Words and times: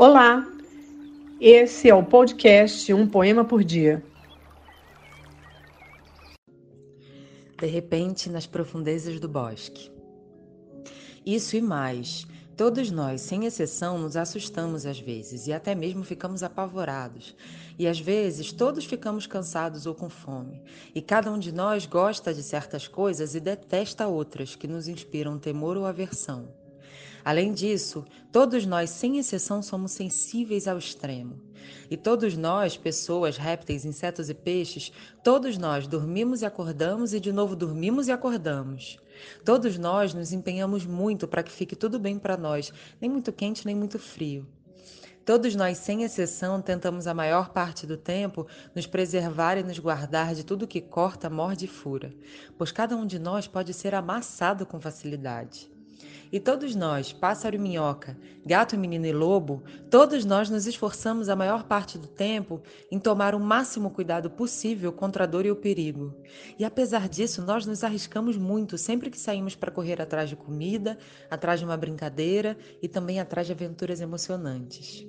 Olá, 0.00 0.46
esse 1.40 1.90
é 1.90 1.94
o 1.94 2.04
podcast 2.04 2.94
Um 2.94 3.04
Poema 3.04 3.44
por 3.44 3.64
Dia. 3.64 4.00
De 7.58 7.66
repente, 7.66 8.30
nas 8.30 8.46
profundezas 8.46 9.18
do 9.18 9.28
bosque. 9.28 9.90
Isso 11.26 11.56
e 11.56 11.60
mais. 11.60 12.28
Todos 12.56 12.92
nós, 12.92 13.22
sem 13.22 13.44
exceção, 13.44 13.98
nos 13.98 14.16
assustamos 14.16 14.86
às 14.86 15.00
vezes 15.00 15.48
e 15.48 15.52
até 15.52 15.74
mesmo 15.74 16.04
ficamos 16.04 16.44
apavorados. 16.44 17.34
E 17.76 17.88
às 17.88 17.98
vezes 17.98 18.52
todos 18.52 18.84
ficamos 18.84 19.26
cansados 19.26 19.84
ou 19.84 19.96
com 19.96 20.08
fome. 20.08 20.62
E 20.94 21.02
cada 21.02 21.28
um 21.28 21.40
de 21.40 21.50
nós 21.50 21.86
gosta 21.86 22.32
de 22.32 22.44
certas 22.44 22.86
coisas 22.86 23.34
e 23.34 23.40
detesta 23.40 24.06
outras 24.06 24.54
que 24.54 24.68
nos 24.68 24.86
inspiram 24.86 25.40
temor 25.40 25.76
ou 25.76 25.84
aversão. 25.84 26.67
Além 27.24 27.52
disso, 27.52 28.04
todos 28.32 28.64
nós, 28.64 28.90
sem 28.90 29.18
exceção, 29.18 29.62
somos 29.62 29.92
sensíveis 29.92 30.66
ao 30.68 30.78
extremo. 30.78 31.40
E 31.90 31.96
todos 31.96 32.36
nós, 32.36 32.76
pessoas, 32.76 33.36
répteis, 33.36 33.84
insetos 33.84 34.30
e 34.30 34.34
peixes, 34.34 34.92
todos 35.22 35.58
nós 35.58 35.86
dormimos 35.86 36.42
e 36.42 36.46
acordamos 36.46 37.12
e 37.12 37.20
de 37.20 37.32
novo 37.32 37.56
dormimos 37.56 38.08
e 38.08 38.12
acordamos. 38.12 38.98
Todos 39.44 39.76
nós 39.78 40.14
nos 40.14 40.32
empenhamos 40.32 40.86
muito 40.86 41.26
para 41.26 41.42
que 41.42 41.52
fique 41.52 41.74
tudo 41.74 41.98
bem 41.98 42.18
para 42.18 42.36
nós, 42.36 42.72
nem 43.00 43.10
muito 43.10 43.32
quente 43.32 43.66
nem 43.66 43.74
muito 43.74 43.98
frio. 43.98 44.46
Todos 45.24 45.54
nós, 45.54 45.76
sem 45.76 46.04
exceção, 46.04 46.62
tentamos 46.62 47.06
a 47.06 47.12
maior 47.12 47.50
parte 47.50 47.86
do 47.86 47.98
tempo 47.98 48.46
nos 48.74 48.86
preservar 48.86 49.58
e 49.58 49.62
nos 49.62 49.78
guardar 49.78 50.34
de 50.34 50.42
tudo 50.42 50.66
que 50.66 50.80
corta, 50.80 51.28
morde 51.28 51.66
e 51.66 51.68
fura, 51.68 52.14
pois 52.56 52.72
cada 52.72 52.96
um 52.96 53.04
de 53.04 53.18
nós 53.18 53.46
pode 53.46 53.74
ser 53.74 53.94
amassado 53.94 54.64
com 54.64 54.80
facilidade. 54.80 55.70
E 56.30 56.38
todos 56.38 56.74
nós, 56.74 57.12
pássaro 57.12 57.56
e 57.56 57.58
minhoca, 57.58 58.18
gato, 58.44 58.76
menino 58.76 59.06
e 59.06 59.12
lobo, 59.12 59.62
todos 59.90 60.24
nós 60.24 60.50
nos 60.50 60.66
esforçamos 60.66 61.28
a 61.28 61.36
maior 61.36 61.64
parte 61.64 61.98
do 61.98 62.06
tempo 62.06 62.62
em 62.90 62.98
tomar 62.98 63.34
o 63.34 63.40
máximo 63.40 63.90
cuidado 63.90 64.30
possível 64.30 64.92
contra 64.92 65.24
a 65.24 65.26
dor 65.26 65.46
e 65.46 65.50
o 65.50 65.56
perigo. 65.56 66.14
E 66.58 66.64
apesar 66.64 67.08
disso, 67.08 67.42
nós 67.42 67.64
nos 67.64 67.82
arriscamos 67.82 68.36
muito 68.36 68.76
sempre 68.76 69.10
que 69.10 69.18
saímos 69.18 69.54
para 69.54 69.70
correr 69.70 70.00
atrás 70.00 70.28
de 70.28 70.36
comida, 70.36 70.98
atrás 71.30 71.60
de 71.60 71.64
uma 71.64 71.76
brincadeira 71.76 72.56
e 72.82 72.88
também 72.88 73.20
atrás 73.20 73.46
de 73.46 73.52
aventuras 73.52 74.00
emocionantes. 74.00 75.06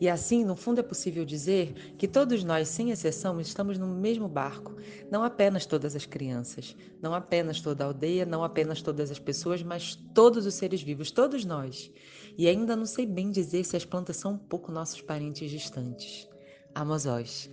E 0.00 0.08
assim, 0.08 0.44
no 0.44 0.56
fundo, 0.56 0.80
é 0.80 0.82
possível 0.82 1.24
dizer 1.24 1.94
que 1.96 2.08
todos 2.08 2.42
nós, 2.44 2.68
sem 2.68 2.90
exceção, 2.90 3.40
estamos 3.40 3.78
no 3.78 3.86
mesmo 3.86 4.28
barco. 4.28 4.76
Não 5.10 5.24
apenas 5.24 5.66
todas 5.66 5.94
as 5.94 6.06
crianças, 6.06 6.76
não 7.00 7.14
apenas 7.14 7.60
toda 7.60 7.84
a 7.84 7.86
aldeia, 7.86 8.26
não 8.26 8.44
apenas 8.44 8.82
todas 8.82 9.10
as 9.10 9.18
pessoas, 9.18 9.62
mas 9.62 9.94
todos 10.14 10.46
os 10.46 10.54
seres 10.54 10.82
vivos, 10.82 11.10
todos 11.10 11.44
nós. 11.44 11.90
E 12.36 12.48
ainda 12.48 12.74
não 12.74 12.86
sei 12.86 13.06
bem 13.06 13.30
dizer 13.30 13.64
se 13.64 13.76
as 13.76 13.84
plantas 13.84 14.16
são 14.16 14.32
um 14.32 14.38
pouco 14.38 14.72
nossos 14.72 15.00
parentes 15.00 15.50
distantes. 15.50 16.28
Amosós. 16.74 17.50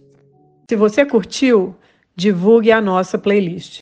Se 0.70 0.76
você 0.76 1.06
curtiu, 1.06 1.76
divulgue 2.16 2.72
a 2.72 2.82
nossa 2.82 3.18
playlist. 3.18 3.78